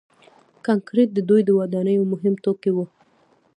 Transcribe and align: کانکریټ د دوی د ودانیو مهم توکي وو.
کانکریټ 0.65 1.09
د 1.13 1.19
دوی 1.29 1.41
د 1.45 1.49
ودانیو 1.59 2.09
مهم 2.13 2.33
توکي 2.43 2.71
وو. 2.73 2.85